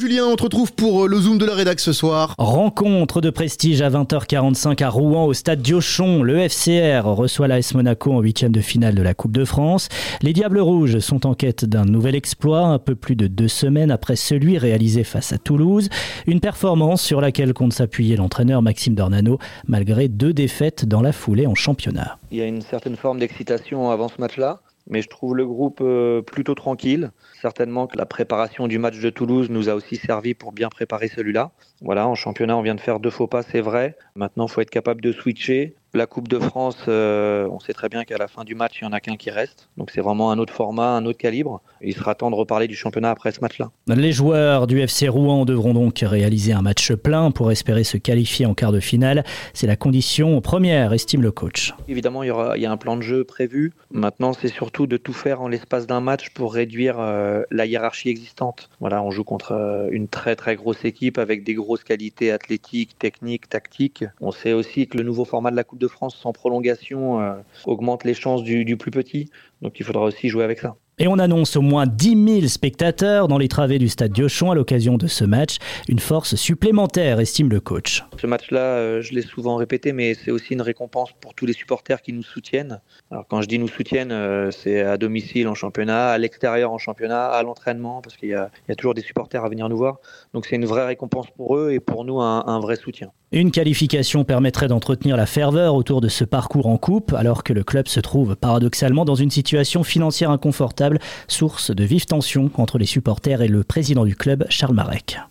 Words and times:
Julien, 0.00 0.24
on 0.24 0.36
te 0.36 0.44
retrouve 0.44 0.72
pour 0.72 1.04
euh, 1.04 1.08
le 1.08 1.18
Zoom 1.18 1.36
de 1.36 1.44
la 1.44 1.54
rédac 1.54 1.78
ce 1.78 1.92
soir. 1.92 2.34
Rencontre 2.38 3.20
de 3.20 3.28
prestige 3.28 3.82
à 3.82 3.90
20h45 3.90 4.82
à 4.82 4.88
Rouen 4.88 5.26
au 5.26 5.34
stade 5.34 5.60
Diochon. 5.60 6.22
Le 6.22 6.48
FCR 6.48 7.04
reçoit 7.04 7.48
l'AS 7.48 7.74
Monaco 7.74 8.10
en 8.10 8.20
huitième 8.20 8.50
de 8.50 8.62
finale 8.62 8.94
de 8.94 9.02
la 9.02 9.12
Coupe 9.12 9.32
de 9.32 9.44
France. 9.44 9.90
Les 10.22 10.32
Diables 10.32 10.60
Rouges 10.60 11.00
sont 11.00 11.26
en 11.26 11.34
quête 11.34 11.66
d'un 11.66 11.84
nouvel 11.84 12.14
exploit 12.14 12.60
un 12.60 12.78
peu 12.78 12.94
plus 12.94 13.14
de 13.14 13.26
deux 13.26 13.48
semaines 13.48 13.90
après 13.90 14.16
celui 14.16 14.56
réalisé 14.56 15.04
face 15.04 15.34
à 15.34 15.38
Toulouse. 15.38 15.90
Une 16.26 16.40
performance 16.40 17.02
sur 17.02 17.20
laquelle 17.20 17.52
compte 17.52 17.74
s'appuyer 17.74 18.16
l'entraîneur 18.16 18.62
Maxime 18.62 18.94
Dornano 18.94 19.38
malgré 19.68 20.08
deux 20.08 20.32
défaites 20.32 20.86
dans 20.86 21.02
la 21.02 21.12
foulée 21.12 21.46
en 21.46 21.54
championnat. 21.54 22.16
Il 22.30 22.38
y 22.38 22.40
a 22.40 22.46
une 22.46 22.62
certaine 22.62 22.96
forme 22.96 23.18
d'excitation 23.18 23.90
avant 23.90 24.08
ce 24.08 24.18
match-là 24.18 24.60
mais 24.90 25.00
je 25.02 25.08
trouve 25.08 25.36
le 25.36 25.46
groupe 25.46 25.80
euh, 25.80 26.20
plutôt 26.20 26.54
tranquille. 26.54 27.12
Certainement 27.40 27.86
que 27.86 27.96
la 27.96 28.06
préparation 28.06 28.68
du 28.68 28.78
match 28.78 28.98
de 28.98 29.08
Toulouse 29.08 29.48
nous 29.48 29.68
a 29.68 29.74
aussi 29.74 29.96
servi 29.96 30.34
pour 30.34 30.52
bien 30.52 30.68
préparer 30.68 31.08
celui-là. 31.08 31.52
Voilà, 31.80 32.06
en 32.06 32.14
championnat, 32.14 32.56
on 32.56 32.62
vient 32.62 32.74
de 32.74 32.80
faire 32.80 33.00
deux 33.00 33.10
faux 33.10 33.28
pas, 33.28 33.42
c'est 33.42 33.60
vrai. 33.60 33.96
Maintenant, 34.16 34.46
il 34.46 34.50
faut 34.50 34.60
être 34.60 34.70
capable 34.70 35.00
de 35.00 35.12
switcher. 35.12 35.76
La 35.92 36.06
Coupe 36.06 36.28
de 36.28 36.38
France, 36.38 36.76
euh, 36.86 37.48
on 37.50 37.58
sait 37.58 37.72
très 37.72 37.88
bien 37.88 38.04
qu'à 38.04 38.16
la 38.16 38.28
fin 38.28 38.44
du 38.44 38.54
match, 38.54 38.78
il 38.80 38.84
n'y 38.84 38.90
en 38.90 38.92
a 38.92 39.00
qu'un 39.00 39.16
qui 39.16 39.28
reste. 39.30 39.68
Donc 39.76 39.90
c'est 39.90 40.00
vraiment 40.00 40.30
un 40.30 40.38
autre 40.38 40.52
format, 40.52 40.90
un 40.90 41.04
autre 41.04 41.18
calibre. 41.18 41.62
il 41.80 41.94
sera 41.94 42.14
temps 42.14 42.30
de 42.30 42.36
reparler 42.36 42.68
du 42.68 42.76
championnat 42.76 43.10
après 43.10 43.32
ce 43.32 43.40
match-là. 43.40 43.72
Les 43.88 44.12
joueurs 44.12 44.68
du 44.68 44.78
FC 44.80 45.08
Rouen 45.08 45.44
devront 45.44 45.74
donc 45.74 45.98
réaliser 46.02 46.52
un 46.52 46.62
match 46.62 46.92
plein 46.92 47.32
pour 47.32 47.50
espérer 47.50 47.82
se 47.82 47.96
qualifier 47.96 48.46
en 48.46 48.54
quart 48.54 48.70
de 48.70 48.78
finale. 48.78 49.24
C'est 49.52 49.66
la 49.66 49.74
condition 49.74 50.40
première, 50.40 50.92
estime 50.92 51.22
le 51.22 51.32
coach. 51.32 51.74
Évidemment, 51.88 52.22
il 52.22 52.28
y, 52.28 52.30
aura, 52.30 52.56
il 52.56 52.62
y 52.62 52.66
a 52.66 52.70
un 52.70 52.76
plan 52.76 52.96
de 52.96 53.02
jeu 53.02 53.24
prévu. 53.24 53.72
Maintenant, 53.90 54.32
c'est 54.32 54.46
surtout 54.46 54.86
de 54.86 54.96
tout 54.96 55.12
faire 55.12 55.42
en 55.42 55.48
l'espace 55.48 55.88
d'un 55.88 56.00
match 56.00 56.30
pour 56.30 56.54
réduire 56.54 57.00
euh, 57.00 57.42
la 57.50 57.66
hiérarchie 57.66 58.10
existante. 58.10 58.70
Voilà, 58.78 59.02
on 59.02 59.10
joue 59.10 59.24
contre 59.24 59.52
euh, 59.52 59.88
une 59.90 60.06
très 60.06 60.36
très 60.36 60.54
grosse 60.54 60.84
équipe 60.84 61.18
avec 61.18 61.42
des 61.42 61.54
grosses 61.54 61.82
qualités 61.82 62.30
athlétiques, 62.30 62.96
techniques, 62.96 63.48
tactiques. 63.48 64.04
On 64.20 64.30
sait 64.30 64.52
aussi 64.52 64.86
que 64.86 64.96
le 64.96 65.02
nouveau 65.02 65.24
format 65.24 65.50
de 65.50 65.56
la 65.56 65.64
Coupe 65.64 65.79
de 65.80 65.88
France 65.88 66.16
sans 66.16 66.32
prolongation 66.32 67.20
euh, 67.20 67.34
augmente 67.66 68.04
les 68.04 68.14
chances 68.14 68.44
du, 68.44 68.64
du 68.64 68.76
plus 68.76 68.92
petit. 68.92 69.30
Donc 69.62 69.80
il 69.80 69.84
faudra 69.84 70.04
aussi 70.04 70.28
jouer 70.28 70.44
avec 70.44 70.60
ça. 70.60 70.76
Et 71.02 71.08
on 71.08 71.18
annonce 71.18 71.56
au 71.56 71.62
moins 71.62 71.86
10 71.86 72.40
000 72.40 72.48
spectateurs 72.48 73.26
dans 73.26 73.38
les 73.38 73.48
travées 73.48 73.78
du 73.78 73.88
stade 73.88 74.12
Diochon 74.12 74.50
à 74.50 74.54
l'occasion 74.54 74.98
de 74.98 75.06
ce 75.06 75.24
match. 75.24 75.56
Une 75.88 75.98
force 75.98 76.34
supplémentaire, 76.34 77.20
estime 77.20 77.48
le 77.48 77.58
coach. 77.58 78.04
Ce 78.20 78.26
match-là, 78.26 78.60
euh, 78.60 79.00
je 79.00 79.14
l'ai 79.14 79.22
souvent 79.22 79.56
répété, 79.56 79.94
mais 79.94 80.12
c'est 80.12 80.30
aussi 80.30 80.52
une 80.52 80.60
récompense 80.60 81.12
pour 81.18 81.32
tous 81.32 81.46
les 81.46 81.54
supporters 81.54 82.02
qui 82.02 82.12
nous 82.12 82.22
soutiennent. 82.22 82.82
Alors 83.10 83.26
quand 83.26 83.40
je 83.40 83.48
dis 83.48 83.58
nous 83.58 83.66
soutiennent, 83.66 84.12
euh, 84.12 84.50
c'est 84.50 84.82
à 84.82 84.98
domicile 84.98 85.48
en 85.48 85.54
championnat, 85.54 86.10
à 86.10 86.18
l'extérieur 86.18 86.70
en 86.70 86.76
championnat, 86.76 87.28
à 87.28 87.42
l'entraînement, 87.42 88.02
parce 88.02 88.18
qu'il 88.18 88.28
y, 88.28 88.34
a 88.34 88.50
toujours 88.76 88.92
des 88.92 89.00
supporters 89.00 89.42
à 89.42 89.48
venir 89.48 89.70
nous 89.70 89.78
voir. 89.78 90.00
Donc 90.34 90.44
c'est 90.44 90.56
une 90.56 90.66
vraie 90.66 90.84
récompense 90.84 91.28
pour 91.34 91.56
eux 91.56 91.72
et 91.72 91.80
pour 91.80 92.04
nous 92.04 92.20
un, 92.20 92.44
un 92.46 92.60
vrai 92.60 92.76
soutien. 92.76 93.10
Une 93.32 93.52
qualification 93.52 94.24
permettrait 94.24 94.66
d'entretenir 94.66 95.16
la 95.16 95.24
ferveur 95.24 95.76
autour 95.76 96.00
de 96.00 96.08
ce 96.08 96.24
parcours 96.24 96.66
en 96.66 96.78
coupe, 96.78 97.12
alors 97.12 97.44
que 97.44 97.52
le 97.52 97.62
club 97.62 97.86
se 97.86 98.00
trouve 98.00 98.34
paradoxalement 98.34 99.04
dans 99.04 99.14
une 99.14 99.30
situation 99.30 99.84
financière 99.84 100.32
inconfortable, 100.32 100.98
source 101.28 101.70
de 101.70 101.84
vives 101.84 102.06
tensions 102.06 102.50
entre 102.56 102.76
les 102.76 102.86
supporters 102.86 103.40
et 103.40 103.46
le 103.46 103.62
président 103.62 104.04
du 104.04 104.16
club, 104.16 104.46
Charles 104.48 104.74
Marek. 104.74 105.20